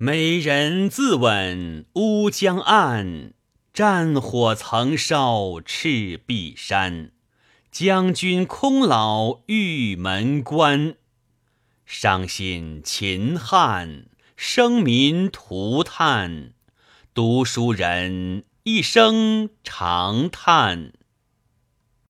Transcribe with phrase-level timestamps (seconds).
[0.00, 3.32] 美人自刎乌江岸，
[3.74, 7.10] 战火曾烧赤壁山，
[7.72, 10.94] 将军空老玉门关。
[11.84, 14.04] 伤心秦汉，
[14.36, 16.52] 生民涂炭，
[17.12, 20.92] 读书人一生长叹。